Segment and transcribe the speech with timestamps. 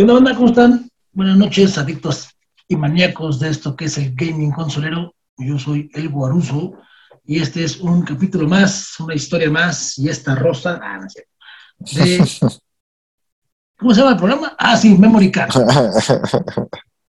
[0.00, 0.88] ¿Qué onda, ¿Cómo están?
[1.12, 2.30] Buenas noches, adictos
[2.66, 5.14] y maníacos de esto que es el gaming consolero.
[5.36, 6.72] Yo soy El Guaruso
[7.26, 11.26] y este es un capítulo más, una historia más y esta rosa, ah, no sé,
[12.00, 12.26] de,
[13.78, 14.56] ¿cómo se llama el programa?
[14.58, 15.52] Ah, sí, Memory Card.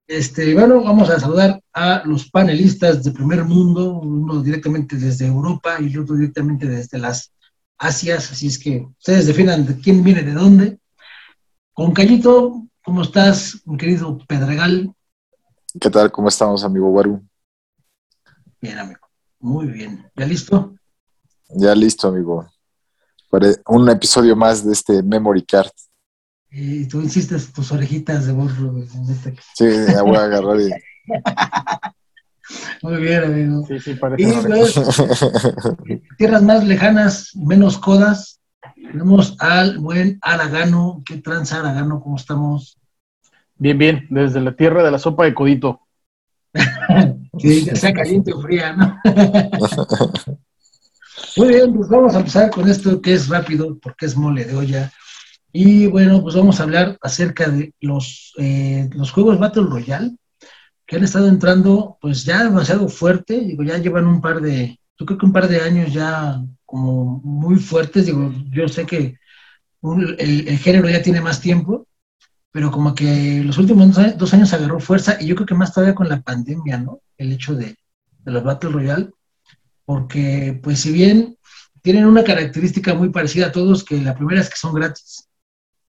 [0.07, 5.77] Este, bueno, vamos a saludar a los panelistas de primer mundo, uno directamente desde Europa
[5.79, 7.31] y otro directamente desde las
[7.77, 10.79] Asias, así es que ustedes definan de quién viene de dónde.
[11.73, 14.93] Con Callito, ¿cómo estás, mi querido Pedregal?
[15.79, 16.11] ¿Qué tal?
[16.11, 17.23] ¿Cómo estamos, amigo Guaru?
[18.59, 18.99] Bien, amigo.
[19.39, 20.09] Muy bien.
[20.15, 20.75] ¿Ya listo?
[21.49, 22.49] Ya listo, amigo.
[23.29, 25.71] Para un episodio más de este Memory Card.
[26.49, 28.77] Y tú insistes tus orejitas de burro.
[29.09, 30.69] Este sí, ya voy a agarrar y...
[32.81, 33.65] Muy bien, amigo.
[33.65, 34.23] Sí, sí, parece.
[34.23, 34.73] Y pues,
[36.17, 38.40] tierras más lejanas, menos codas,
[38.91, 41.01] tenemos al buen Aragano.
[41.05, 42.01] ¿Qué tranza, Aragano?
[42.01, 42.77] ¿Cómo estamos?
[43.55, 45.81] Bien, bien, desde la tierra de la sopa de codito.
[47.39, 48.99] que sea caliente o fría, ¿no?
[51.37, 54.55] Muy bien, pues vamos a empezar con esto que es rápido, porque es mole de
[54.55, 54.91] olla.
[55.53, 60.15] Y bueno, pues vamos a hablar acerca de los, eh, los juegos Battle Royale,
[60.85, 65.05] que han estado entrando pues ya demasiado fuerte, digo, ya llevan un par de, yo
[65.05, 66.41] creo que un par de años ya
[66.71, 69.17] como muy fuertes, digo, yo sé que
[69.83, 71.85] el, el, género ya tiene más tiempo,
[72.49, 75.95] pero como que los últimos dos años agarró fuerza y yo creo que más todavía
[75.95, 77.01] con la pandemia, ¿no?
[77.17, 77.75] El hecho de,
[78.19, 79.09] de los Battle Royale,
[79.83, 81.37] porque pues si bien
[81.81, 85.27] tienen una característica muy parecida a todos, que la primera es que son gratis,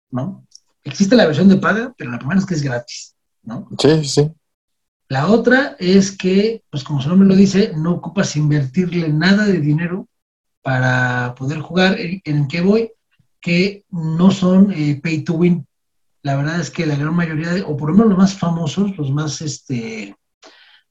[0.09, 0.43] ¿no?
[0.83, 3.67] Existe la versión de paga, pero la primera es que es gratis, ¿no?
[3.77, 4.31] Sí, sí.
[5.07, 9.59] La otra es que, pues como su nombre lo dice, no ocupas invertirle nada de
[9.59, 10.07] dinero
[10.63, 11.97] para poder jugar.
[11.99, 12.91] ¿En qué voy?
[13.39, 15.67] Que no son eh, pay to win.
[16.23, 18.97] La verdad es que la gran mayoría, de, o por lo menos los más famosos,
[18.97, 20.15] los más, este,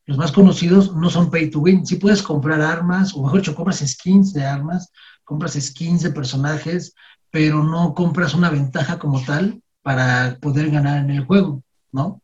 [0.05, 1.87] los más conocidos, no son pay to win.
[1.87, 4.93] Sí puedes comprar armas, o mejor dicho, compras skins de armas,
[5.25, 6.95] compras skins de personajes,
[7.31, 12.21] pero no compras una ventaja como tal para poder ganar en el juego, ¿no?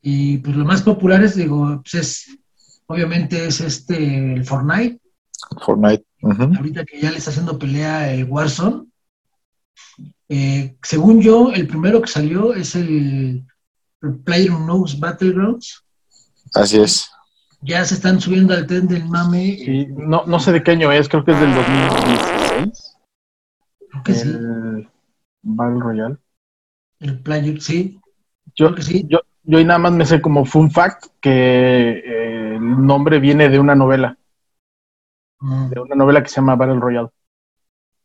[0.00, 2.38] Y pues lo más populares, digo, pues es,
[2.86, 5.00] obviamente es este, el Fortnite.
[5.62, 6.04] Fortnite.
[6.22, 8.86] Ahorita que ya le está haciendo pelea el Warzone.
[10.28, 13.44] Eh, según yo, el primero que salió es el,
[14.02, 15.84] el Player Knows Battlegrounds.
[16.54, 17.10] Así es.
[17.60, 19.56] Ya se están subiendo al tren del mame.
[19.58, 22.96] Sí, no, no sé de qué año es, creo que es del 2016.
[23.90, 24.28] Creo que sí.
[24.28, 24.88] El
[25.42, 26.16] Battle Royale.
[27.00, 28.00] El Player, sí.
[28.54, 29.06] Yo, Creo que sí.
[29.08, 33.58] yo, yo nada más me sé como fun fact que eh, el nombre viene de
[33.58, 34.16] una novela,
[35.40, 35.68] Mm.
[35.70, 37.08] de una novela que se llama Battle Royale.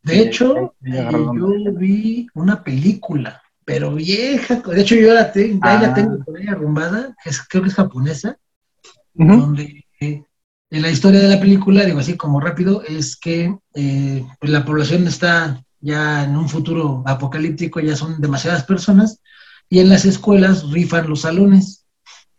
[0.03, 4.55] De hecho, Sí, eh, yo vi una película, pero vieja.
[4.55, 5.93] De hecho, yo la tengo, ahí la Ah.
[5.93, 8.37] tengo por ahí arrumbada, que es- creo que es japonesa.
[9.13, 10.23] Donde eh,
[10.71, 14.65] en la historia de la película, digo así como rápido, es que eh, pues la
[14.65, 19.21] población está ya en un futuro apocalíptico, ya son demasiadas personas,
[19.69, 21.80] y en las escuelas rifan los salones.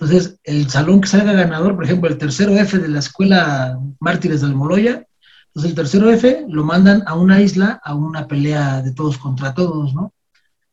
[0.03, 4.41] Entonces, el salón que salga ganador, por ejemplo, el tercero F de la escuela Mártires
[4.41, 5.07] del Moloya,
[5.47, 9.55] entonces el tercero F lo mandan a una isla, a una pelea de todos contra
[9.55, 10.13] todos, ¿no?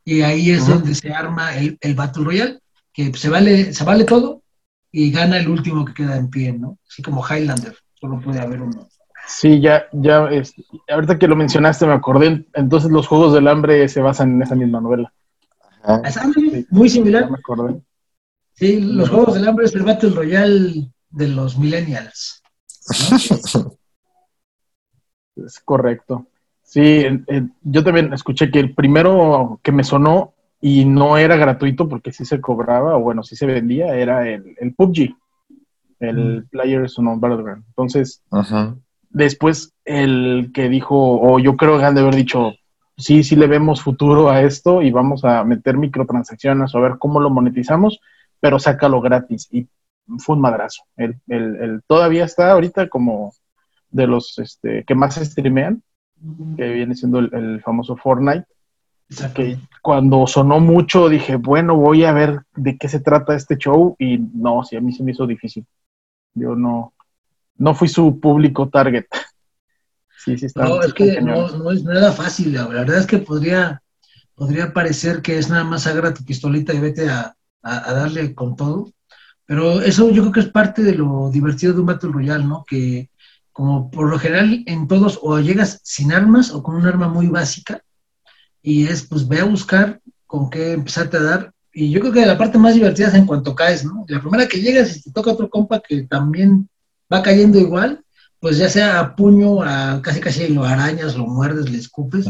[0.03, 2.59] Y ahí es donde se arma el, el Battle Royale,
[2.91, 4.41] que se vale, se vale todo,
[4.91, 6.79] y gana el último que queda en pie, ¿no?
[6.89, 8.87] Así como Highlander, solo puede haber uno.
[9.27, 10.55] Sí, ya, ya, es-
[10.91, 14.55] ahorita que lo mencionaste me acordé, entonces los Juegos del Hambre se basan en esa
[14.55, 15.13] misma novela.
[16.03, 16.41] Es algo
[16.71, 17.29] muy Ya similar.
[17.29, 17.79] me acordé.
[18.59, 22.43] Sí, los Juegos del Hambre es el Battle Royale de los Millennials.
[23.55, 23.71] ¿no?
[25.37, 26.27] Es correcto.
[26.61, 27.05] Sí,
[27.63, 32.25] yo también escuché que el primero que me sonó y no era gratuito porque sí
[32.25, 35.15] se cobraba, o bueno, sí se vendía, era el, el PUBG,
[36.01, 37.63] el Players Unknown Battleground.
[37.69, 38.75] Entonces, Ajá.
[39.09, 42.51] después el que dijo, o yo creo que han de haber dicho,
[42.97, 46.97] sí, sí le vemos futuro a esto y vamos a meter microtransacciones o a ver
[46.99, 48.01] cómo lo monetizamos,
[48.39, 49.47] pero sácalo gratis.
[49.51, 49.67] Y
[50.17, 50.83] fue un madrazo.
[50.95, 53.33] El, el, el todavía está ahorita como
[53.91, 55.83] de los este, que más streamean,
[56.57, 58.45] que viene siendo el, el famoso Fortnite,
[59.09, 59.41] Exacto.
[59.41, 63.95] que cuando sonó mucho dije, bueno, voy a ver de qué se trata este show
[63.97, 65.65] y no, sí, a mí se me hizo difícil.
[66.33, 66.93] Yo no,
[67.57, 69.05] no fui su público target.
[70.21, 70.65] Sí, sí, está.
[70.65, 72.53] No, es que no, no es nada fácil.
[72.53, 73.81] La verdad es que podría,
[74.35, 78.33] podría parecer que es nada más agarra tu pistolita y vete a, a- a darle
[78.35, 78.91] con todo.
[79.45, 82.63] Pero eso yo creo que es parte de lo divertido de un Battle Royale, ¿no?
[82.67, 83.09] Que
[83.51, 87.27] como por lo general en todos o llegas sin armas o con un arma muy
[87.27, 87.81] básica
[88.61, 92.25] y es pues ve a buscar con qué empezarte a dar y yo creo que
[92.25, 94.05] la parte más divertida es en cuanto caes, ¿no?
[94.07, 96.69] La primera que llegas y te toca otro compa que también
[97.11, 98.03] va cayendo igual,
[98.39, 102.27] pues ya sea a puño, a casi casi lo arañas, lo muerdes, le escupes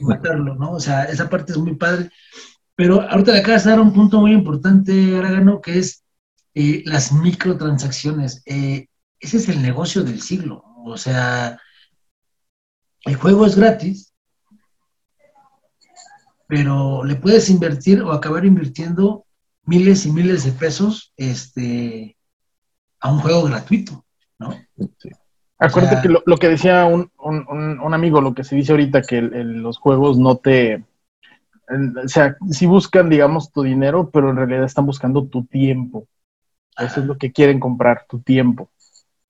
[0.00, 0.72] y matarlo, ¿no?
[0.72, 2.10] O sea, esa parte es muy padre.
[2.76, 6.04] Pero ahorita le acabas de dar un punto muy importante, Aragano, que es
[6.54, 8.42] eh, las microtransacciones.
[8.46, 8.86] Eh,
[9.18, 10.62] ese es el negocio del siglo.
[10.84, 11.58] O sea,
[13.04, 14.14] el juego es gratis,
[16.46, 19.24] pero le puedes invertir o acabar invirtiendo
[19.64, 22.16] miles y miles de pesos este,
[23.00, 24.04] a un juego gratuito,
[24.38, 24.54] ¿no?
[25.58, 27.10] Acuérdate que lo, que decía un,
[27.94, 30.84] amigo, lo que se dice ahorita, que los juegos no te...
[31.68, 36.06] O sea, si buscan, digamos, tu dinero, pero en realidad están buscando tu tiempo.
[36.78, 38.70] Eso es lo que quieren comprar, tu tiempo.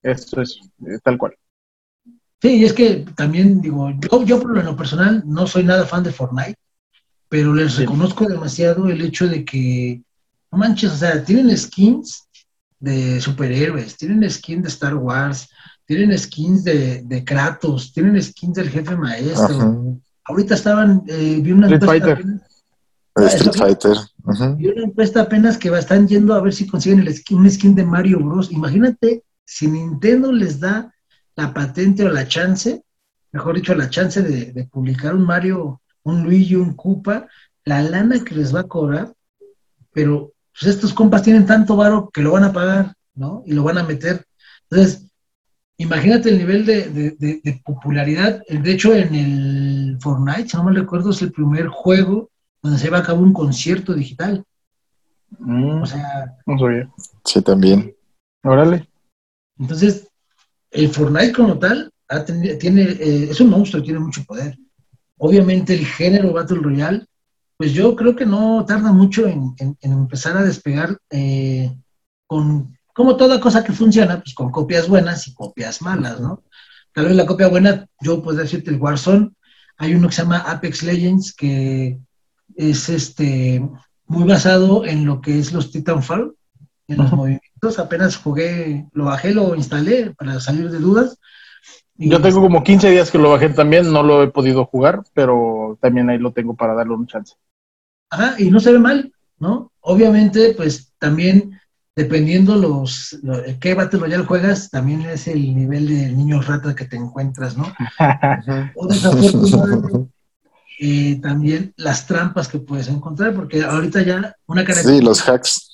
[0.02, 1.36] Eso es eh, tal cual.
[2.42, 6.02] Sí, y es que también digo, yo, yo por lo personal no soy nada fan
[6.02, 6.58] de Fortnite,
[7.28, 10.02] pero les reconozco demasiado el hecho de que,
[10.52, 12.28] no manches, o sea, tienen skins
[12.78, 15.48] de superhéroes, tienen skins de Star Wars,
[15.86, 19.98] tienen skins de, de Kratos, tienen skins del jefe maestro.
[20.28, 22.24] Ahorita estaban, eh, vi una Street Fighter.
[23.16, 23.96] Street Fighter.
[24.56, 27.74] Vi una encuesta apenas que están yendo a ver si consiguen el skin, un skin
[27.74, 28.50] de Mario Bros.
[28.50, 30.92] Imagínate si Nintendo les da
[31.36, 32.82] la patente o la chance,
[33.32, 37.28] mejor dicho, la chance de, publicar un Mario, un Luigi, un Koopa,
[37.64, 39.12] la lana que les va a cobrar,
[39.92, 43.42] pero pues estos compas tienen tanto varo que lo van a pagar, ¿no?
[43.46, 44.24] Y lo van a meter.
[44.70, 45.06] Entonces,
[45.76, 48.42] imagínate el nivel de, popularidad.
[48.48, 49.65] De hecho, en el
[50.00, 52.30] Fortnite, si no me recuerdo, es el primer juego
[52.62, 54.44] donde se lleva a cabo un concierto digital.
[55.38, 56.36] Mm, o sea.
[56.46, 56.90] No sabía.
[57.24, 57.94] Sí, también.
[58.42, 58.88] Órale.
[59.58, 60.08] Entonces,
[60.70, 61.90] el Fortnite como tal
[62.60, 64.56] tiene, eh, es un monstruo, tiene mucho poder.
[65.18, 67.06] Obviamente el género Battle Royale,
[67.56, 71.74] pues yo creo que no tarda mucho en, empezar a despegar eh,
[72.26, 76.44] con, como toda cosa que funciona, pues con copias buenas y copias malas, ¿no?
[76.92, 79.32] Tal vez la copia buena, yo puedo decirte el Warzone,
[79.78, 81.98] hay uno que se llama Apex Legends, que
[82.54, 83.62] es este
[84.06, 86.34] muy basado en lo que es los Titanfall,
[86.88, 87.78] en los movimientos.
[87.78, 91.18] Apenas jugué, lo bajé, lo instalé para salir de dudas.
[91.96, 95.78] Yo tengo como 15 días que lo bajé también, no lo he podido jugar, pero
[95.80, 97.34] también ahí lo tengo para darle un chance.
[98.10, 99.72] Ajá, y no se ve mal, ¿no?
[99.80, 101.58] Obviamente, pues también
[101.96, 103.18] dependiendo los,
[103.58, 107.72] qué Battle Royale juegas, también es el nivel de niño rata que te encuentras, ¿no?
[108.76, 110.12] o desafortunadamente,
[110.78, 114.98] eh, también las trampas que puedes encontrar, porque ahorita ya una característica...
[114.98, 115.72] Sí, los hacks.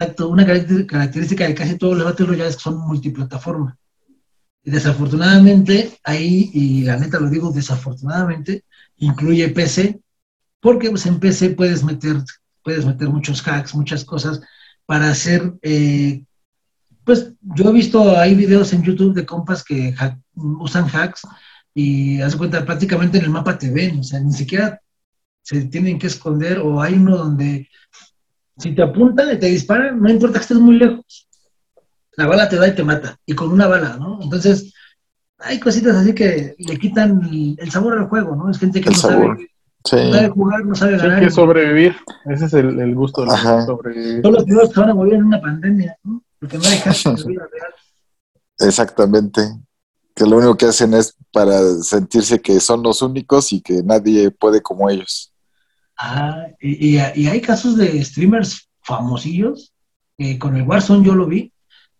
[0.00, 3.78] Exacto, una característica de casi todos los Battle Royale es que son multiplataforma.
[4.64, 8.64] Y desafortunadamente, ahí, y la neta lo digo desafortunadamente,
[8.96, 10.00] incluye PC,
[10.60, 12.16] porque pues, en PC puedes meter,
[12.64, 14.40] puedes meter muchos hacks, muchas cosas
[14.88, 16.24] para hacer, eh,
[17.04, 19.94] pues yo he visto, hay videos en YouTube de compas que
[20.34, 21.20] usan hacks
[21.74, 24.80] y haz cuenta, prácticamente en el mapa te ven, o sea, ni siquiera
[25.42, 27.68] se tienen que esconder o hay uno donde
[28.56, 31.28] si te apuntan y te disparan, no importa que estés muy lejos.
[32.16, 33.14] La bala te da y te mata.
[33.26, 34.18] Y con una bala, ¿no?
[34.22, 34.72] Entonces,
[35.36, 38.50] hay cositas así que le quitan el, sabor al juego, ¿no?
[38.50, 39.50] Es gente que no sabe,
[39.84, 41.18] sabe, jugar, no sabe ganar.
[41.18, 41.96] Hay que sobrevivir.
[42.26, 43.30] Ese es el, gusto de
[43.66, 44.22] sobrevivir.
[44.22, 46.22] Son los primeros que van a morir en una pandemia, ¿no?
[46.38, 47.72] Porque no hay caso de vida real.
[48.58, 49.40] Exactamente.
[50.14, 54.30] Que lo único que hacen es para sentirse que son los únicos y que nadie
[54.30, 55.32] puede como ellos.
[55.96, 59.72] Ah, y, hay casos de streamers famosillos,
[60.38, 61.52] con el Warzone yo lo vi,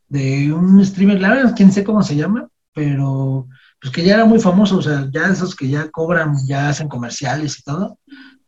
[0.09, 3.49] de un streamer, la verdad, quién sé cómo se llama, pero
[3.81, 6.89] pues que ya era muy famoso, o sea, ya esos que ya cobran, ya hacen
[6.89, 7.99] comerciales y todo,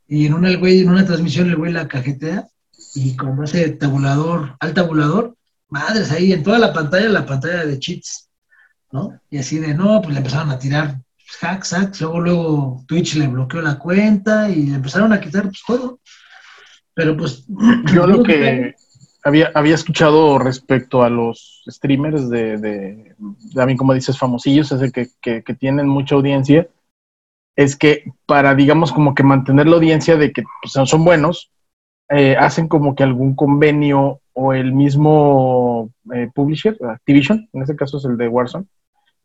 [0.09, 2.49] y en una, el güey, en una transmisión el güey la cajetea,
[2.95, 5.37] y con ese tabulador, al tabulador,
[5.69, 8.29] madres, ahí en toda la pantalla, la pantalla de cheats,
[8.91, 9.21] ¿no?
[9.31, 11.01] Y así de, no, pues le empezaron a tirar
[11.41, 15.63] hacks, hacks, luego, luego Twitch le bloqueó la cuenta y le empezaron a quitar pues,
[15.67, 16.01] todo.
[16.95, 17.45] Pero pues...
[17.95, 18.75] Yo lo que
[19.23, 23.17] había, había escuchado respecto a los streamers de, de,
[23.55, 26.69] también como dices, famosillos, es que, que, que, tienen mucha audiencia,
[27.57, 31.51] es que para, digamos, como que mantener la audiencia de que pues, son buenos,
[32.09, 37.99] eh, hacen como que algún convenio o el mismo eh, publisher, Activision, en este caso
[37.99, 38.67] es el de Warzone,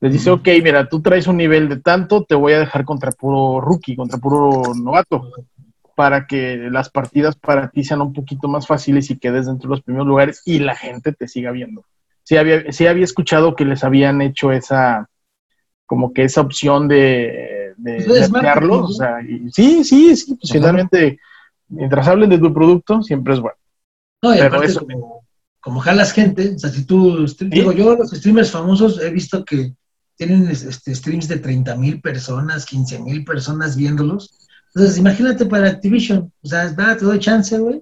[0.01, 3.11] les dice, ok, mira, tú traes un nivel de tanto, te voy a dejar contra
[3.11, 5.31] puro rookie, contra puro novato,
[5.95, 9.75] para que las partidas para ti sean un poquito más fáciles y quedes dentro de
[9.75, 11.85] los primeros lugares y la gente te siga viendo.
[12.23, 15.09] Sí había, sí había escuchado que les habían hecho esa,
[15.85, 19.17] como que esa opción de, de, pues o sea,
[19.51, 21.19] sí, sí, sí, pues finalmente
[21.67, 23.57] Mientras hablen de tu producto, siempre es bueno.
[24.21, 25.25] No, y Pero eso- como,
[25.59, 29.73] como jalas gente, o sea, si tú, digo, yo los streamers famosos he visto que
[30.15, 34.44] tienen este, streams de 30 mil personas, 15 mil personas viéndolos.
[34.75, 37.81] Entonces, imagínate para Activision, o sea, va, te doy chance, güey.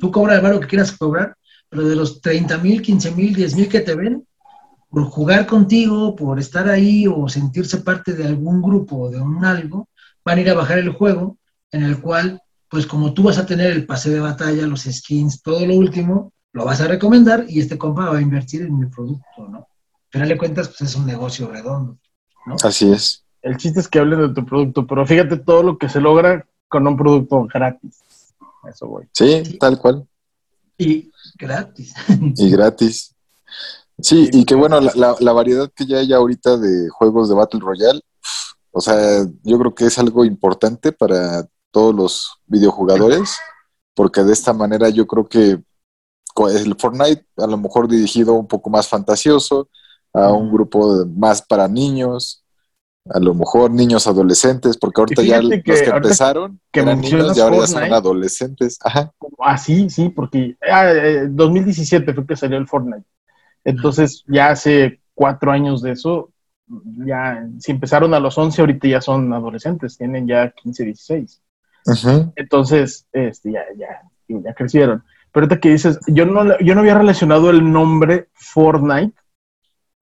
[0.00, 1.36] Tú cobra el valor que quieras cobrar,
[1.68, 4.26] pero de los 30 mil, 15 mil, 10 mil que te ven,
[4.90, 9.44] por jugar contigo, por estar ahí o sentirse parte de algún grupo o de un
[9.44, 9.88] algo,
[10.24, 11.38] van a ir a bajar el juego
[11.70, 15.42] en el cual, pues como tú vas a tener el pase de batalla, los skins,
[15.42, 18.86] todo lo último, lo vas a recomendar y este compa va a invertir en mi
[18.86, 19.68] producto, ¿no?
[20.10, 21.98] Final de cuentas, pues es un negocio redondo.
[22.62, 23.24] Así es.
[23.42, 26.46] El chiste es que hablen de tu producto, pero fíjate todo lo que se logra
[26.68, 28.02] con un producto gratis.
[28.68, 29.06] Eso, güey.
[29.12, 30.06] Sí, tal cual.
[30.78, 31.92] Y gratis.
[32.36, 33.14] Y gratis.
[34.00, 37.34] Sí, y que bueno, la, la- la variedad que ya hay ahorita de juegos de
[37.34, 38.00] Battle Royale,
[38.70, 43.36] o sea, yo creo que es algo importante para todos los videojugadores,
[43.94, 45.60] porque de esta manera yo creo que
[46.50, 49.68] el Fortnite a lo mejor dirigido un poco más fantasioso,
[50.14, 52.41] a un grupo más para niños,
[53.10, 57.36] a lo mejor niños adolescentes, porque ahorita ya que los que empezaron que eran niños
[57.36, 58.78] y ahora ya son adolescentes.
[58.82, 59.12] Ajá.
[59.40, 63.04] Ah, sí, sí, porque ah, eh, 2017 fue que salió el Fortnite.
[63.64, 66.30] Entonces, ya hace cuatro años de eso,
[67.04, 71.42] ya, si empezaron a los 11, ahorita ya son adolescentes, tienen ya 15, 16.
[71.86, 72.32] Ujú.
[72.36, 75.04] Entonces, este, ya, ya, ya crecieron.
[75.32, 79.14] Pero ahorita que dices, yo no, yo no había relacionado el nombre Fortnite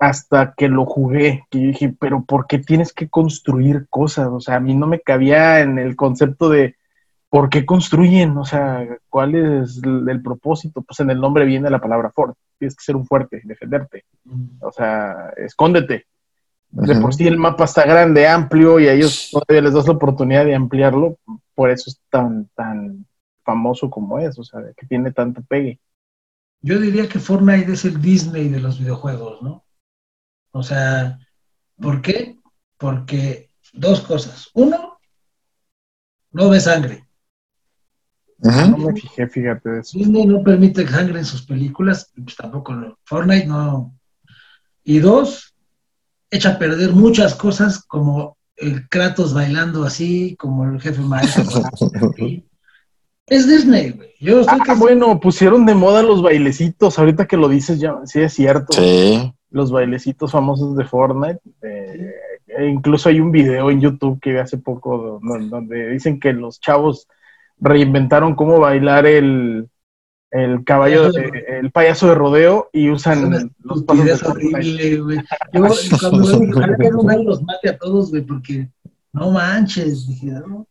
[0.01, 4.29] hasta que lo jugué, que yo dije, pero ¿por qué tienes que construir cosas?
[4.29, 6.75] O sea, a mí no me cabía en el concepto de
[7.29, 8.37] ¿por qué construyen?
[8.39, 10.81] O sea, ¿cuál es el, el propósito?
[10.81, 12.35] Pues en el nombre viene la palabra Fort.
[12.59, 14.05] Tienes que ser un fuerte, defenderte.
[14.61, 16.07] O sea, escóndete.
[16.71, 19.95] De por sí el mapa está grande, amplio, y a ellos todavía les das la
[19.95, 21.19] oportunidad de ampliarlo.
[21.55, 23.07] Por eso es tan, tan
[23.45, 25.79] famoso como es, o sea, que tiene tanto pegue.
[26.63, 29.65] Yo diría que Fortnite es el Disney de los videojuegos, ¿no?
[30.53, 31.19] O sea,
[31.81, 32.37] ¿por qué?
[32.77, 34.49] Porque dos cosas.
[34.55, 34.99] Uno,
[36.33, 37.07] no ve sangre.
[38.39, 39.99] No me fijé, fíjate de eso.
[39.99, 43.95] Disney no permite sangre en sus películas, pues tampoco lo- Fortnite no.
[44.83, 45.55] Y dos,
[46.31, 51.45] echa a perder muchas cosas como el Kratos bailando así, como el jefe maestro.
[53.27, 54.15] es Disney, güey.
[54.21, 56.99] Yo estoy Ah, casi- bueno, pusieron de moda los bailecitos.
[56.99, 58.73] Ahorita que lo dices, ya sí es cierto.
[58.73, 59.35] Sí.
[59.51, 61.41] Los bailecitos famosos de Fortnite.
[61.63, 62.13] eh,
[62.47, 66.33] e incluso hay un video en YouTube que vi hace poco do- donde dicen que
[66.33, 67.07] los chavos
[67.59, 69.69] reinventaron cómo bailar el,
[70.31, 75.19] el caballo, Payaso de el payaso de rodeo y usan los pasos de horrible, güey.
[75.53, 75.61] Yo
[76.01, 78.69] cuando gallo los mate a todos, güey, porque
[79.13, 80.67] no manches, dije, no,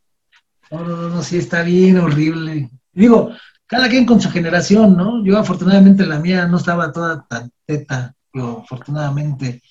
[0.71, 2.69] no, no, no, no, sí está bien horrible.
[2.91, 3.31] Digo,
[3.67, 5.24] cada quien con su generación, ¿no?
[5.24, 9.62] Yo afortunadamente la mía no estaba toda tan teta, yo afortunadamente,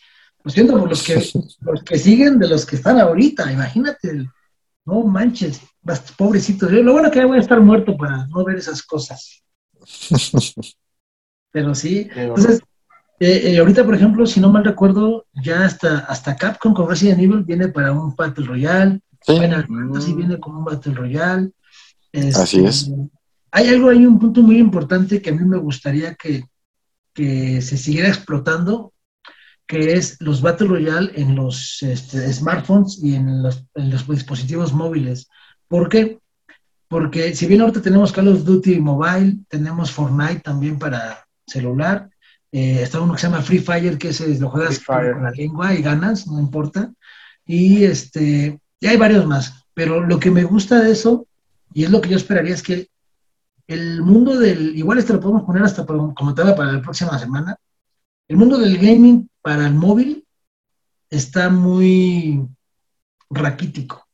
[0.42, 1.14] pues siento por los que,
[1.60, 4.28] los que siguen de los que están ahorita, imagínate,
[4.84, 6.70] no manches, bast- pobrecito.
[6.70, 9.42] Yo, lo bueno que voy a estar muerto para no ver esas cosas.
[11.50, 12.60] Pero sí, entonces,
[13.20, 17.18] eh, eh, ahorita, por ejemplo, si no mal recuerdo, ya hasta, hasta Capcom con Resident
[17.20, 19.32] Evil viene para un Battle Royale, Sí.
[19.34, 21.50] Final Fantasy viene como un Battle Royale.
[22.12, 22.88] Este, Así es.
[23.50, 26.44] Hay algo, hay un punto muy importante que a mí me gustaría que,
[27.18, 28.92] que se siguiera explotando,
[29.66, 34.72] que es los Battle Royale en los este, smartphones y en los, en los dispositivos
[34.72, 35.28] móviles.
[35.66, 36.20] ¿Por qué?
[36.86, 42.08] Porque si bien ahorita tenemos Call of Duty Mobile, tenemos Fortnite también para celular,
[42.52, 45.74] eh, está uno que se llama Free Fire, que ese lo juegas con la lengua
[45.74, 46.92] y ganas, no importa.
[47.44, 49.66] Y este, y hay varios más.
[49.74, 51.26] Pero lo que me gusta de eso,
[51.74, 52.86] y es lo que yo esperaría, es que
[53.68, 57.56] el mundo del, igual este lo podemos poner hasta como tema para la próxima semana,
[58.26, 60.26] el mundo del gaming para el móvil
[61.10, 62.46] está muy
[63.30, 64.06] raquítico.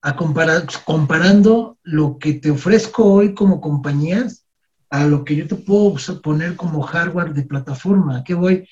[0.00, 4.46] A comparando lo que te ofrezco hoy como compañías
[4.90, 8.18] a lo que yo te puedo poner como hardware de plataforma.
[8.18, 8.68] ¿A ¿Qué voy?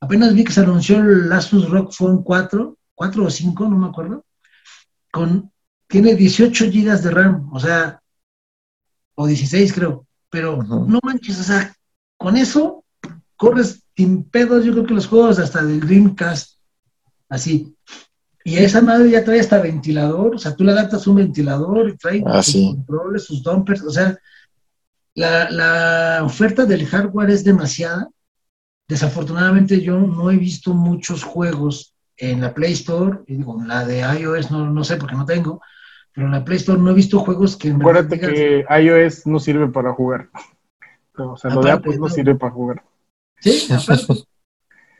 [0.00, 3.88] Apenas vi que se anunció el Asus ROG Phone 4, 4 o 5, no me
[3.88, 4.24] acuerdo,
[5.12, 5.52] con,
[5.86, 8.00] tiene 18 gigas de RAM, o sea,
[9.20, 11.74] o 16 creo, pero no manches, o sea,
[12.16, 12.84] con eso
[13.36, 16.58] corres sin pedos, yo creo que los juegos hasta del Dreamcast,
[17.28, 17.74] así.
[18.44, 21.96] Y esa madre ya trae hasta ventilador, o sea, tú le adaptas un ventilador y
[21.96, 22.74] trae Ah, sus sí.
[22.76, 24.16] controles, sus dumpers, o sea,
[25.14, 28.08] la, la oferta del hardware es demasiada.
[28.86, 33.98] Desafortunadamente yo no he visto muchos juegos en la Play Store, y digo, la de
[34.20, 35.60] iOS no, no sé porque no tengo,
[36.18, 37.70] pero en la Play Store no he visto juegos que...
[37.70, 40.28] Acuérdate digas, que iOS no sirve para jugar.
[41.16, 42.82] O sea, lo de Apple no sirve para jugar.
[43.38, 44.24] Sí, aparte.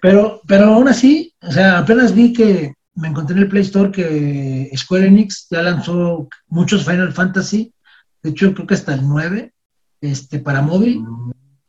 [0.01, 3.91] pero, pero aún así, o sea, apenas vi que me encontré en el Play Store
[3.91, 7.75] que Square Enix ya lanzó muchos Final Fantasy,
[8.23, 9.53] de hecho creo que hasta el 9,
[10.01, 11.05] este, para móvil,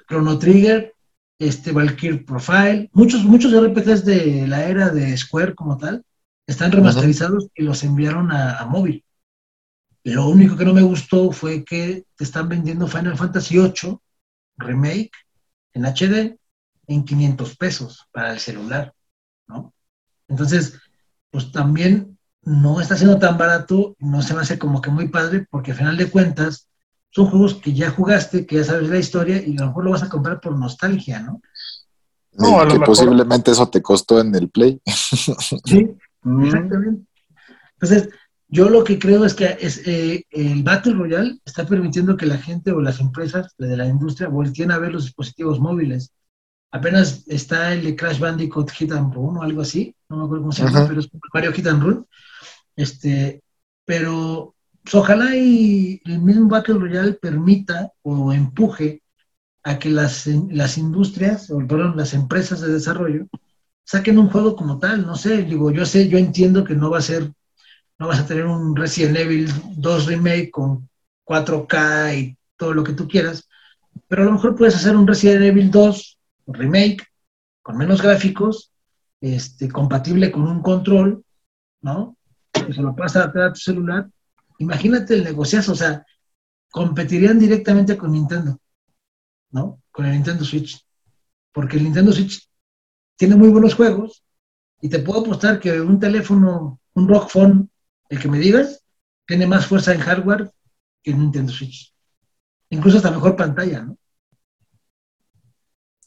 [0.08, 0.94] Chrono Trigger,
[1.40, 6.04] este, Valkyrie Profile, muchos, muchos RPGs de la era de Square como tal,
[6.46, 9.04] están remasterizados y los enviaron a, a móvil.
[10.14, 13.98] Lo único que no me gustó fue que te están vendiendo Final Fantasy VIII
[14.58, 15.12] Remake
[15.74, 16.38] en HD
[16.88, 18.94] en 500 pesos para el celular,
[19.48, 19.74] ¿no?
[20.28, 20.80] Entonces,
[21.32, 25.46] pues también no está siendo tan barato, no se me hace como que muy padre,
[25.50, 26.68] porque al final de cuentas
[27.12, 29.92] son juegos que ya jugaste, que ya sabes la historia y a lo mejor lo
[29.92, 31.42] vas a comprar por nostalgia, ¿no?
[32.34, 34.80] No, Y a lo que mejor- posiblemente eso te costó en el Play.
[34.86, 35.88] Sí.
[36.44, 37.06] Exactamente.
[37.74, 38.10] Entonces,
[38.50, 42.38] yo lo que creo es que es, eh, el Battle Royale está permitiendo que la
[42.38, 46.12] gente o las empresas de la industria volteen a ver los dispositivos móviles.
[46.72, 50.44] Apenas está el de Crash Bandicoot Hit and Run o algo así, no me acuerdo
[50.44, 50.88] cómo se llama, Ajá.
[50.88, 52.06] pero es Mario Hit and Run.
[52.76, 53.42] Este,
[53.86, 59.04] pero pues, ojalá y el mismo Battle Royale permita o empuje
[59.64, 63.28] a que las, las industrias, o perdón, las empresas de desarrollo
[63.84, 67.00] saquen un juego como tal, no sé, digo, yo sé, yo entiendo que no va
[67.00, 67.32] a ser,
[68.00, 70.90] no vas a tener un Resident Evil 2 remake con
[71.26, 73.48] 4K y todo lo que tú quieras,
[74.08, 77.06] pero a lo mejor puedes hacer un Resident Evil 2 remake
[77.62, 78.72] con menos gráficos,
[79.22, 81.24] este, compatible con un control,
[81.82, 82.18] ¿no?
[82.52, 84.10] Que se lo puedas adaptar a tu celular.
[84.60, 86.06] Imagínate el negociazo, o sea,
[86.72, 88.60] competirían directamente con Nintendo,
[89.52, 89.82] ¿no?
[89.92, 90.84] Con el Nintendo Switch.
[91.52, 92.50] Porque el Nintendo Switch
[93.18, 94.24] tiene muy buenos juegos
[94.82, 97.70] y te puedo apostar que un teléfono, un Rock Phone,
[98.10, 98.84] el que me digas,
[99.26, 100.52] tiene más fuerza en hardware
[101.04, 101.94] que el Nintendo Switch.
[102.70, 103.98] Incluso hasta mejor pantalla, ¿no?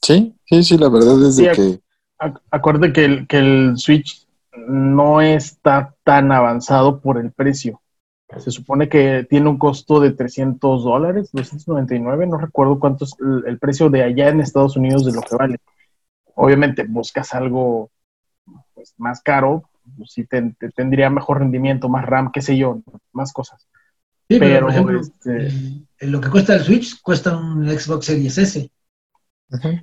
[0.01, 1.79] Sí, sí, sí, la verdad es de que
[2.19, 4.27] Ac- Acuérdate que el, que el Switch
[4.67, 7.81] no está tan avanzado por el precio.
[8.37, 13.43] Se supone que tiene un costo de 300 dólares, 299, no recuerdo cuánto es el,
[13.47, 15.57] el precio de allá en Estados Unidos de lo que vale.
[16.35, 17.91] Obviamente buscas algo
[18.73, 22.81] pues, más caro, pues, sí te, te tendría mejor rendimiento, más RAM, qué sé yo,
[23.11, 23.67] más cosas.
[24.29, 28.37] Sí, pero, Pero, por ejemplo, este- lo que cuesta el Switch cuesta un Xbox Series
[28.37, 28.69] S.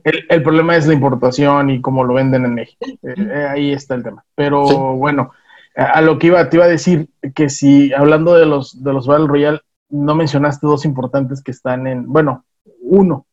[0.02, 2.84] El, el problema es la importación y cómo lo venden en México.
[2.84, 4.24] Eh, eh, ahí está el tema.
[4.34, 4.74] Pero Sí.
[4.96, 5.30] bueno,
[5.76, 8.92] a, a lo que iba, te iba a decir que si hablando de los de
[8.92, 9.60] los Battle Royale,
[9.90, 12.44] no mencionaste dos importantes que están en, bueno,
[12.80, 13.26] uno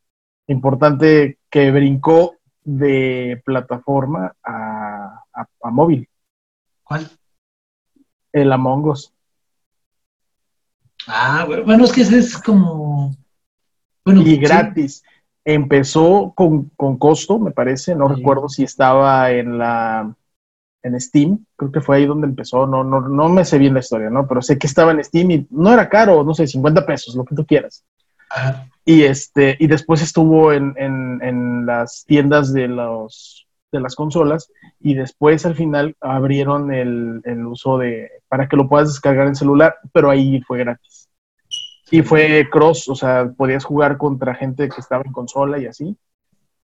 [0.48, 6.08] importante que brincó de plataforma a, a- a móvil,
[6.88, 7.10] ¿Cuál?
[8.34, 9.14] el Among Us.
[11.08, 13.16] Ah, bueno, es que ese es como.
[14.06, 15.04] Bueno, y sí, gratis.
[15.46, 18.16] Empezó con, con costo, me parece, no Sí.
[18.16, 20.14] recuerdo si estaba en la
[20.84, 23.80] en Steam, creo que fue ahí donde empezó, no, no, no me sé bien la
[23.80, 24.28] historia, ¿no?
[24.28, 27.26] Pero sé que estaba en Steam y no era caro, no sé, 50 pesos, lo
[27.26, 27.84] que tú quieras.
[28.30, 28.70] ajá.
[28.86, 34.52] Y este, y después estuvo en, en, en las tiendas de los de las consolas,
[34.80, 39.36] y después al final abrieron el, el uso de, para que lo puedas descargar en
[39.36, 41.10] celular, pero ahí fue gratis.
[41.90, 45.98] Y fue cross, o sea, podías jugar contra gente que estaba en consola y así.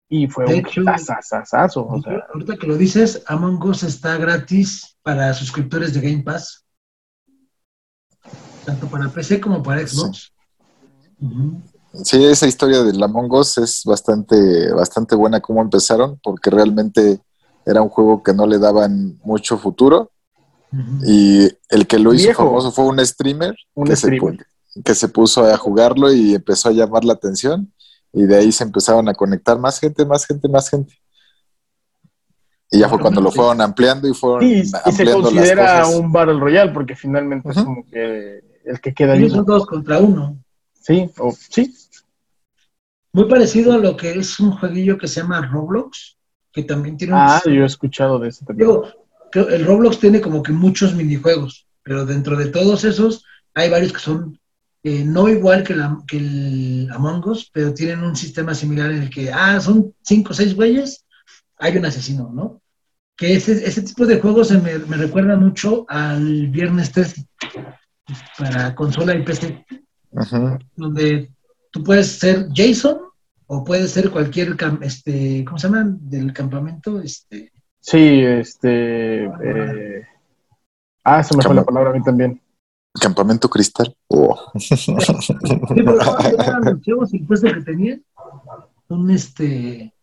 [0.08, 4.97] Y fue De un tazazazazo, o sea, Ahorita que lo dices, Among Us está gratis
[5.04, 6.65] para suscriptores de Game Pass.
[8.65, 10.34] Tanto para PC como para Xbox.
[12.04, 17.19] Sí, esa historia del Among Us es bastante, bastante buena cómo empezaron, porque realmente
[17.65, 20.12] era un juego que no le daban mucho futuro.
[21.06, 22.45] Y el que lo hizo Viejo.
[22.45, 24.45] famoso fue un streamer, Un que, streamer.
[24.67, 27.73] Se, que se puso a jugarlo y empezó a llamar la atención.
[28.13, 30.93] Y de ahí se empezaron a conectar más gente, más gente, más gente.
[32.71, 35.82] Y ya fue cuando lo fueron ampliando y fueron Sí, y se ampliando las considera
[35.82, 35.95] cosas.
[35.95, 39.36] un Battle Royale porque finalmente es como que el que queda vivo.
[39.38, 40.38] son dos contra uno.
[40.89, 41.71] Sí, o, sí,
[43.13, 46.17] Muy parecido a lo que es un jueguillo que se llama Roblox,
[46.52, 47.19] que también tiene un...
[47.19, 48.67] Ah, yo he escuchado de ese también.
[48.67, 48.88] Digo,
[49.34, 53.23] el Roblox tiene como que muchos minijuegos, pero dentro de todos esos
[53.54, 54.39] hay varios que son
[54.82, 59.04] eh, no igual que, la- que el Among Us, pero tienen un sistema similar en
[59.04, 61.06] el que, ah, son cinco o seis güeyes,
[61.58, 62.62] hay un asesino, ¿no?
[63.15, 67.28] Que ese, ese tipo de juegos se me, me recuerda mucho al Viernes 13
[68.38, 69.65] para consola y PC,
[70.76, 71.32] Donde
[71.72, 73.00] tú puedes ser Jason
[73.48, 75.86] o puedes ser cualquier, este, ¿cómo se llama?
[76.00, 79.26] Del campamento, este, Sí, este.
[79.26, 80.08] eh,
[81.04, 81.62] ah, se me fue ¿Cómo?
[81.62, 82.41] la palabra a mí también.
[83.00, 83.95] Campamento Cristal.
[84.08, 84.52] Oh.
[84.60, 84.86] Sí,
[85.76, 85.93] pero
[87.02, 88.04] los impuestos que tenían
[88.89, 89.93] un este.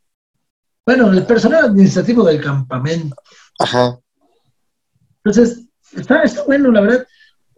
[0.87, 3.17] Bueno, el personal administrativo del campamento.
[3.59, 3.99] Ajá.
[5.25, 7.07] Entonces, está, está bueno, la verdad.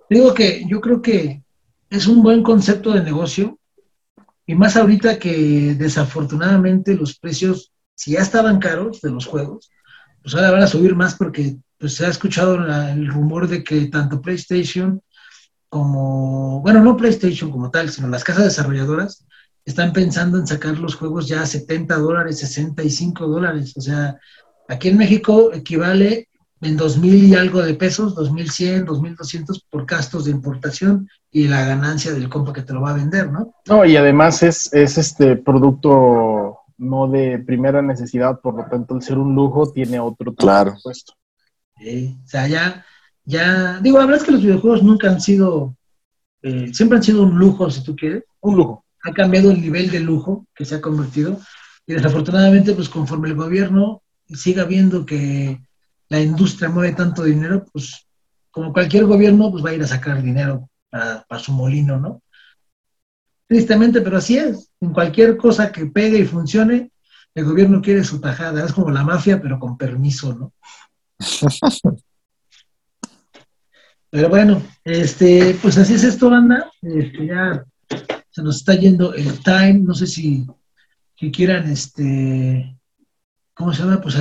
[0.09, 1.43] Digo que yo creo que
[1.91, 3.59] es un buen concepto de negocio
[4.47, 9.71] y más ahorita que desafortunadamente los precios, si ya estaban caros de los juegos,
[10.23, 13.87] pues ahora van a subir más porque pues, se ha escuchado el rumor de que
[13.87, 15.03] tanto PlayStation
[15.69, 19.27] como, bueno, no PlayStation como tal, sino las casas desarrolladoras
[19.65, 23.75] están pensando en sacar los juegos ya a 70 dólares, 65 dólares.
[23.77, 24.19] O sea,
[24.67, 26.28] aquí en México equivale
[26.61, 32.13] en 2.000 y algo de pesos, 2.100, 2.200 por gastos de importación y la ganancia
[32.13, 33.55] del compa que te lo va a vender, ¿no?
[33.67, 39.03] No, y además es, es este producto no de primera necesidad, por lo tanto, el
[39.03, 40.75] ser un lujo tiene otro claro.
[40.83, 41.15] puesto.
[41.77, 42.85] Sí, o sea, ya,
[43.25, 45.77] ya, digo, la verdad es que los videojuegos nunca han sido,
[46.43, 48.25] eh, siempre han sido un lujo, si tú quieres.
[48.41, 48.85] Un lujo.
[49.05, 51.39] Ha cambiado el nivel de lujo que se ha convertido
[51.87, 55.61] y desafortunadamente, pues conforme el gobierno siga viendo que
[56.09, 58.07] la industria mueve tanto dinero, pues
[58.51, 62.23] como cualquier gobierno, pues va a ir a sacar dinero para, su molino, ¿no?
[63.47, 64.71] Tristemente, pero así es.
[64.81, 66.91] En cualquier cosa que pegue y funcione,
[67.35, 68.65] el gobierno quiere su tajada.
[68.65, 70.53] Es como la mafia, pero con permiso, ¿no?
[74.11, 76.71] Pero bueno, este, pues así es esto, banda.
[76.81, 77.63] Este, ya
[78.31, 79.81] se nos está yendo el time.
[79.81, 80.47] No sé si,
[81.15, 82.78] si quieran este,
[83.59, 84.01] ¿cómo se llama?
[84.01, 84.17] Pues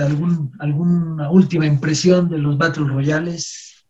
[0.00, 3.86] algún, alguna última impresión de los Battle Royales.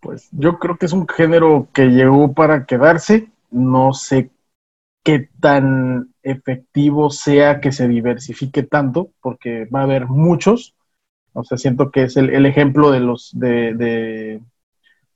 [0.00, 3.30] Pues yo creo que es un género que llegó para quedarse.
[3.50, 4.30] No sé
[5.04, 10.74] qué tan efectivo sea que se diversifique tanto, porque va a haber muchos.
[11.34, 14.42] O sea, siento que es el, ejemplo de los de, de,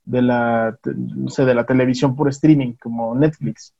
[0.05, 3.73] de la no sé, de la televisión por streaming, como Netflix.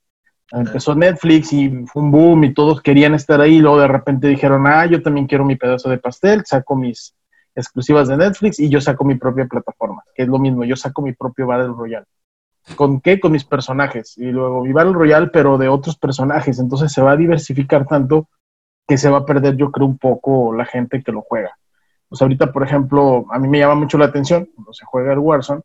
[0.51, 3.59] Empezó Netflix y fue un boom y todos querían estar ahí.
[3.59, 7.15] Luego de repente dijeron, ah, yo también quiero mi pedazo de pastel, saco mis
[7.53, 11.01] exclusivas de Netflix y yo saco mi propia plataforma, que es lo mismo, yo saco
[11.01, 12.05] mi propio Battle Royale.
[12.75, 13.19] ¿Con qué?
[13.19, 14.17] Con mis personajes.
[14.17, 16.59] Y luego mi Battle Royale, pero de otros personajes.
[16.59, 18.27] Entonces se va a diversificar tanto
[18.87, 21.57] que se va a perder, yo creo, un poco la gente que lo juega.
[22.09, 25.19] Pues ahorita, por ejemplo, a mí me llama mucho la atención cuando se juega el
[25.19, 25.61] Warzone,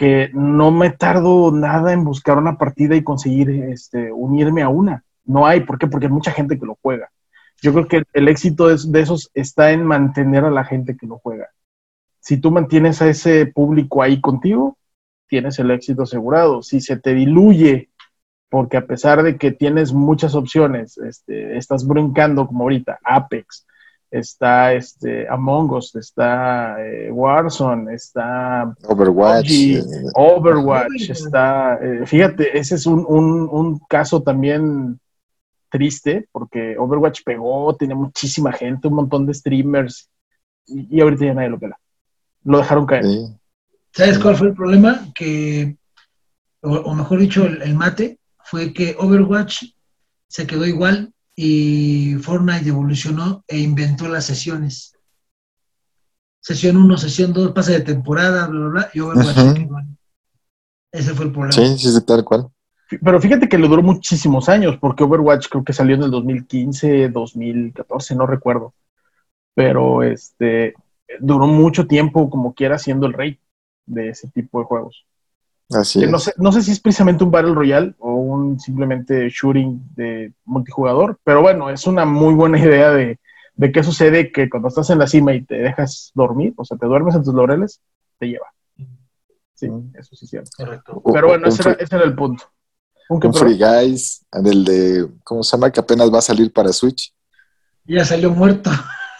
[0.00, 5.04] que no me tardo nada en buscar una partida y conseguir este, unirme a una.
[5.26, 5.88] No hay, ¿por qué?
[5.88, 7.10] Porque hay mucha gente que lo juega.
[7.60, 11.18] Yo creo que el éxito de, esos está en mantener a la gente que lo
[11.18, 11.50] juega.
[12.18, 14.78] Si tú mantienes a ese público ahí contigo,
[15.28, 16.62] tienes el éxito asegurado.
[16.62, 17.90] Si se te diluye,
[18.48, 23.66] porque a pesar de que tienes muchas opciones, este, estás brincando como ahorita, Apex,
[24.10, 29.82] está este Among Us, está eh, Warzone, está Overwatch, eh,
[30.14, 34.98] Overwatch, está, eh, fíjate, ese es un, un, caso también
[35.70, 40.10] triste porque Overwatch pegó, tenía muchísima gente, un montón de streamers
[40.66, 41.78] y, ahorita ya nadie lo pela.
[42.44, 43.04] Lo dejaron caer.
[43.92, 45.06] ¿Sabes cuál fue el problema?
[45.14, 45.76] Que,
[46.62, 49.64] o, mejor dicho, el mate, fue que Overwatch
[50.28, 54.94] se quedó igual y Fortnite evolucionó e inventó las sesiones.
[56.38, 59.88] Sesión 1, sesión 2, pase de temporada, bla, bla, bla, y Overwatch
[60.92, 61.52] Ese fue el problema.
[61.52, 62.48] Sí, sí, tal cual.
[63.02, 67.08] Pero fíjate que le duró muchísimos años, porque Overwatch creo que salió en el 2015,
[67.08, 68.74] 2014, no recuerdo.
[69.54, 70.74] Pero este
[71.20, 73.40] duró mucho tiempo como quiera siendo el rey
[73.86, 75.06] de ese tipo de juegos.
[75.70, 78.09] Así no, sé, no sé si es precisamente un Battle Royale o
[78.50, 83.18] un simplemente shooting de multijugador, pero bueno, es una muy buena idea de,
[83.54, 86.76] de qué sucede que cuando estás en la cima y te dejas dormir, o sea,
[86.76, 87.80] te duermes en tus laureles,
[88.18, 88.46] te lleva.
[89.54, 90.50] Sí, eso sí es cierto.
[90.56, 91.02] Correcto.
[91.12, 92.44] Pero bueno, ese era, ese era, el punto.
[93.10, 95.70] Un, un Free Guys, el de, ¿cómo se llama?
[95.70, 97.12] Que apenas va a salir para Switch.
[97.84, 98.70] Ya salió muerto.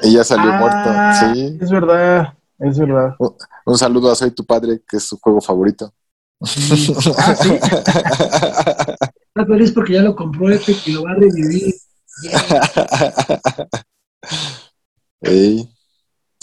[0.00, 1.58] Y ya salió muerto, ah, sí.
[1.60, 3.16] Es verdad, es verdad.
[3.18, 3.34] Un,
[3.66, 5.92] un saludo a Soy tu padre, que es su juego favorito.
[6.40, 6.94] Ah, sí.
[9.40, 11.74] Está feliz porque ya lo compró Epic y lo va a revivir.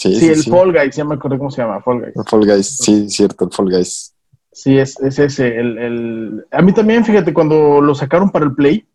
[0.00, 2.14] Sí, sí, el Fall Guys, ya me acuerdo cómo se llama, Fall Guys.
[2.14, 4.14] El Fall Guys, sí, cierto, el Fall Guys.
[4.52, 5.58] Sí, es, es ese.
[5.58, 6.46] El, el...
[6.52, 8.86] A mí también, fíjate, cuando lo sacaron para el Play,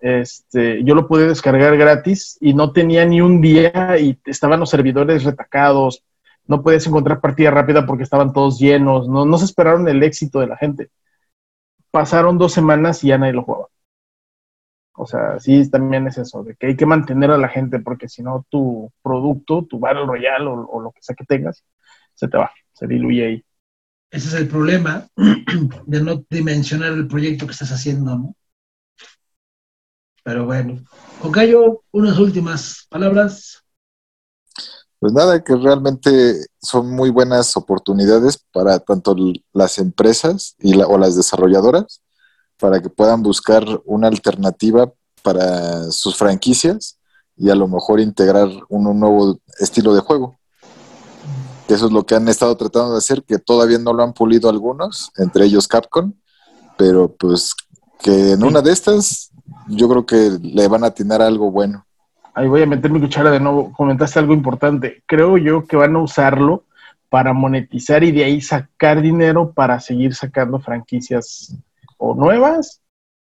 [0.00, 4.70] este, yo lo pude descargar gratis y no tenía ni un día y estaban los
[4.70, 6.02] servidores retacados,
[6.46, 10.40] no puedes encontrar partida rápida porque estaban todos llenos, no, no se esperaron el éxito
[10.40, 10.88] de la gente.
[11.90, 13.68] Pasaron dos semanas y ya nadie lo jugaba.
[15.00, 18.08] O sea, sí, también es eso, de que hay que mantener a la gente porque
[18.08, 21.64] si no tu producto, tu Battle Royale o, lo que sea que tengas,
[22.14, 23.44] se te va, se diluye ahí.
[24.10, 25.06] ese es el problema
[25.86, 28.34] de no dimensionar el proyecto que estás haciendo, ¿no?
[30.24, 30.82] Pero bueno,
[31.22, 33.64] Ocayo, unas últimas palabras.
[35.00, 39.14] Pues nada, que realmente son muy buenas oportunidades para tanto
[39.52, 42.02] las empresas y la, o las desarrolladoras
[42.58, 46.98] para que puedan buscar una alternativa para sus franquicias
[47.36, 50.36] y a lo mejor integrar un, nuevo estilo de juego.
[51.68, 54.48] Eso es lo que han estado tratando de hacer, que todavía no lo han pulido
[54.48, 56.14] algunos, entre ellos Capcom,
[56.76, 57.54] pero pues
[58.00, 59.30] que en una de estas
[59.68, 61.86] yo creo que le van a atinar algo bueno
[62.38, 65.02] ahí voy a meter mi cuchara de nuevo, comentaste algo importante.
[65.06, 66.64] Creo yo que van a usarlo
[67.08, 71.56] para monetizar y de ahí sacar dinero para seguir sacando franquicias
[71.96, 72.80] o nuevas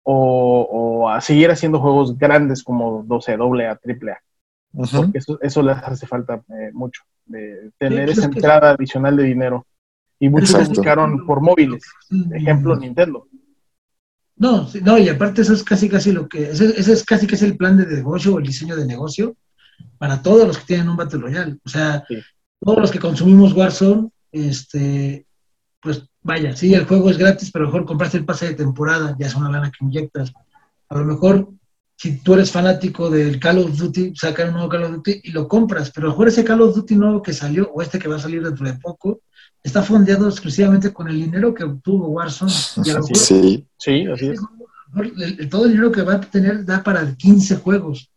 [0.04, 4.18] o, a seguir haciendo juegos grandes como 12 doble A, triple A.
[4.72, 9.24] Porque eso, eso les hace falta eh, mucho, de tener pues esa entrada adicional de
[9.24, 9.66] dinero.
[10.20, 11.84] Y muchos buscaron por móviles,
[12.32, 13.26] ejemplo Nintendo.
[14.36, 17.56] No, no, y aparte eso es casi casi lo que, ese, es casi casi el
[17.56, 19.36] plan de negocio o el diseño de negocio
[19.98, 21.58] para todos los que tienen un Battle Royale.
[21.64, 22.04] O sea,
[22.60, 25.26] todos los que consumimos Warzone, este,
[25.80, 29.26] pues vaya, sí, el juego es gratis, pero mejor compraste el pase de temporada, ya
[29.26, 30.32] es una lana que inyectas.
[30.88, 31.48] A lo mejor,
[31.96, 35.32] si tú eres fanático del Call of Duty, sacan un nuevo Call of Duty y
[35.32, 37.98] lo compras, pero a lo mejor ese Call of Duty nuevo que salió, o este
[37.98, 39.20] que va a salir dentro de poco,
[39.62, 42.50] está fondeado exclusivamente con el dinero que obtuvo Warzone.
[42.50, 44.40] sí, sí, así es.
[45.48, 48.10] todo el dinero que va a tener da para 15 juegos.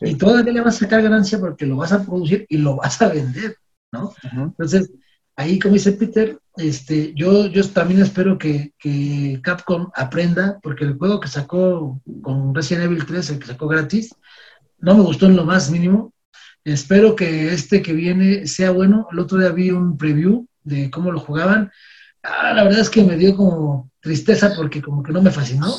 [0.00, 3.00] Y todavía le vas a sacar ganancia porque lo vas a producir y lo vas
[3.00, 3.56] a vender,
[3.92, 4.12] ¿no?
[4.32, 4.90] Entonces,
[5.36, 10.98] ahí como dice Peter, este, yo, yo también espero que, que, Capcom aprenda, porque el
[10.98, 14.14] juego que sacó con Resident Evil 3, el que sacó gratis,
[14.78, 16.12] no me gustó en lo más mínimo.
[16.64, 19.06] Espero que este que viene sea bueno.
[19.12, 21.70] El otro día vi un preview de cómo lo jugaban.
[22.22, 25.74] Ah, la verdad es que me dio como tristeza porque como que no me fascinó.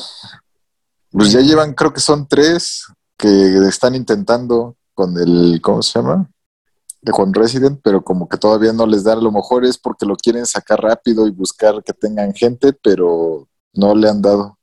[1.10, 6.28] Pues ya llevan, creo que son tres que están intentando con el, ¿cómo se llama?
[7.00, 10.06] De Juan Resident, pero como que todavía no les da, a lo mejor es porque
[10.06, 14.58] lo quieren sacar rápido y buscar que tengan gente, pero no le han dado.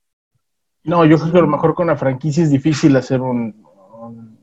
[0.84, 3.66] No, yo creo que a lo mejor con la franquicia es difícil hacer un,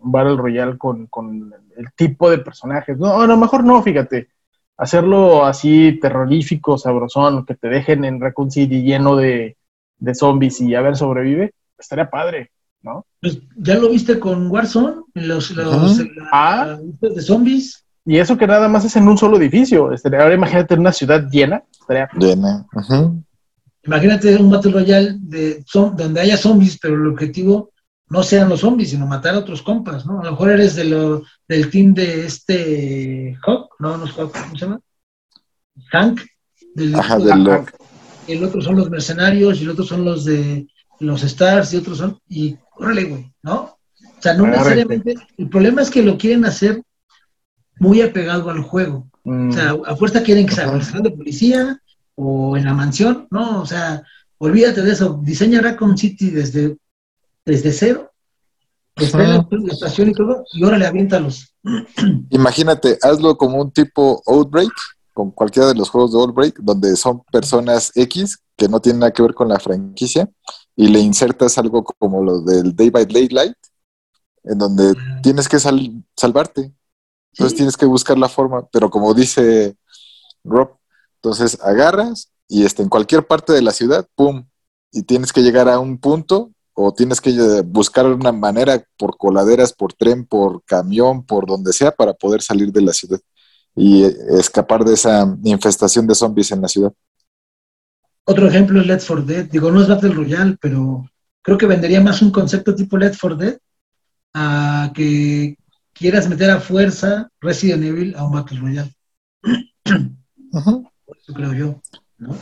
[0.00, 2.96] Battle Royale con, con, el tipo de personajes.
[2.98, 4.28] No, a lo mejor no, fíjate
[4.78, 9.56] hacerlo así terrorífico, sabrosón, que te dejen en Raccoon City lleno de,
[10.14, 13.04] zombies y a ver sobrevive, estaría padre, ¿no?
[13.20, 16.00] Pues ya lo viste con Warzone, los, los
[16.32, 16.78] ah.
[17.00, 17.84] de zombies.
[18.06, 19.92] Y eso que nada más es en un solo edificio.
[19.92, 21.62] Estaría, ahora imagínate una ciudad llena.
[21.78, 22.08] Estaría...
[22.16, 22.64] Llena.
[23.84, 27.72] Imagínate un Battle Royale de, donde haya zombies, pero el objetivo
[28.10, 30.20] no sean los zombies, sino matar a otros compas, ¿no?
[30.20, 34.32] A lo mejor eres de lo, del team de este Hawk, no, no es Hawk,
[34.32, 34.80] ¿cómo se llama?
[35.92, 36.20] Hank.
[36.74, 37.64] Del, Ajá, del
[38.26, 40.66] El otro son los mercenarios y el otro son los de
[41.00, 43.78] los Stars y otros son, y órale, güey, ¿no?
[44.18, 46.82] O sea, no necesariamente, el problema es que lo quieren hacer
[47.78, 49.08] muy apegado al juego.
[49.24, 49.82] O sea, mm.
[49.86, 51.80] a fuerza quieren que sea en de policía
[52.14, 53.60] o en la mansión, ¿no?
[53.60, 54.02] O sea,
[54.38, 56.76] olvídate de eso, diseña Raccoon City desde
[57.48, 58.12] desde cero,
[58.94, 61.54] está en la estación y todo, y ahora le aviéntalos.
[62.30, 64.72] Imagínate, hazlo como un tipo Outbreak,
[65.14, 69.12] con cualquiera de los juegos de Outbreak, donde son personas X que no tienen nada
[69.12, 70.28] que ver con la franquicia,
[70.76, 73.56] y le insertas algo como lo del Day by Daylight,
[74.44, 75.20] en donde ah.
[75.22, 76.72] tienes que salvarte.
[77.32, 79.76] Entonces tienes que buscar la forma, pero como dice
[80.44, 80.76] Rob,
[81.16, 84.46] entonces agarras y este, en cualquier parte de la ciudad, ¡pum!
[84.90, 89.16] Y tienes que llegar a un punto o tienes que eh, buscar una manera por
[89.16, 93.18] coladeras, por tren, por camión, por donde sea para poder salir de la ciudad
[93.74, 96.92] y eh, escapar de esa infestación de zombies en la ciudad.
[98.24, 99.46] Otro ejemplo es Let's for Dead.
[99.46, 101.04] Digo, no es Battle Royale, pero
[101.42, 103.58] creo que vendería más un concepto tipo Let's for Dead
[104.34, 105.56] a que
[105.92, 108.94] quieras meter a fuerza Resident Evil a un Battle Royale.
[110.54, 111.82] eso creo yo.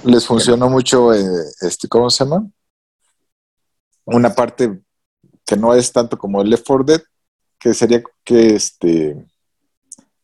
[0.04, 1.24] Les funcionó mucho, eh,
[1.62, 2.46] este, ¿cómo se llama?
[4.06, 4.80] Una parte
[5.44, 7.02] que no es tanto como el Left 4 Dead,
[7.58, 9.26] que sería que este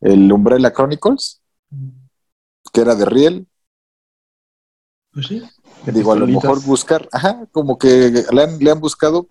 [0.01, 1.41] el Umbrella Chronicles,
[2.73, 3.47] que era de Riel.
[5.11, 5.41] Pues sí.
[5.85, 9.27] Digo, a lo mejor buscar, ajá, como que le han, le han buscado,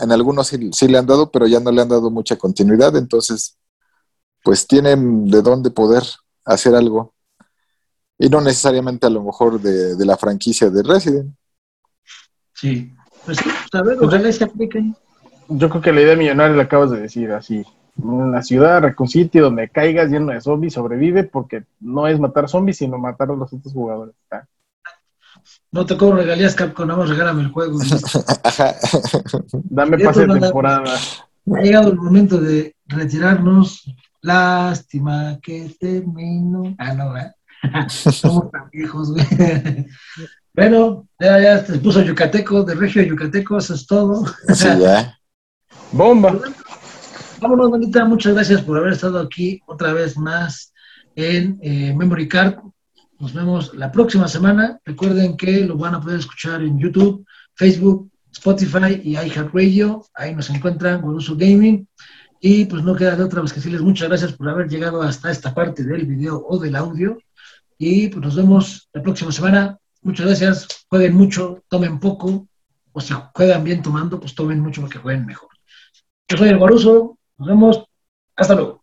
[0.00, 3.58] en algunos sí, le han dado, pero ya no le han dado mucha continuidad, entonces,
[4.42, 6.02] pues tienen de dónde poder
[6.44, 7.14] hacer algo.
[8.18, 11.34] Y no necesariamente a lo mejor de, de la franquicia de Resident.
[12.54, 12.92] Sí,
[13.24, 13.38] pues
[13.72, 14.82] a ver, ojalá se aplique.
[15.48, 17.64] Yo creo que la idea millonaria la acabas de decir así.
[17.96, 22.98] Una ciudad, Recon donde caigas lleno de zombies, sobrevive porque no es matar zombies, sino
[22.98, 24.14] matar a los otros jugadores.
[25.72, 27.78] no te cobro regalías Capcom, nada más regálame el juego.
[29.64, 30.94] Dame pase de temporada.
[31.56, 33.84] Ha llegado el momento de retirarnos.
[34.20, 36.74] Lástima que termino.
[36.78, 37.32] Ah, no, ¿eh?
[37.88, 39.26] Somos tan viejos, güey.
[40.58, 44.26] Bueno, ya, ya te puso Yucateco, de Regio Yucateco, eso es todo.
[44.52, 45.16] Sí, ya.
[45.92, 46.36] Bomba.
[47.40, 48.04] Vámonos, bonita.
[48.04, 50.72] Muchas gracias por haber estado aquí otra vez más
[51.14, 52.56] en eh, Memory Card.
[53.20, 54.80] Nos vemos la próxima semana.
[54.84, 60.06] Recuerden que lo van a poder escuchar en YouTube, Facebook, Spotify y iHeartRadio.
[60.12, 61.86] Ahí nos encuentran con Uso Gaming.
[62.40, 65.30] Y pues no queda de otra vez que decirles muchas gracias por haber llegado hasta
[65.30, 67.16] esta parte del video o del audio.
[67.78, 69.78] Y pues nos vemos la próxima semana.
[70.02, 70.68] Muchas gracias.
[70.88, 72.46] Jueguen mucho, tomen poco.
[72.92, 75.50] O si juegan bien tomando, pues tomen mucho porque jueguen mejor.
[76.28, 77.18] Yo soy el Guaruso.
[77.38, 77.84] Nos vemos.
[78.36, 78.82] Hasta luego.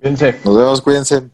[0.00, 0.40] Cuídense.
[0.44, 1.30] Nos vemos, cuídense.